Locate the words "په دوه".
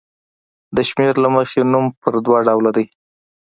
2.01-2.39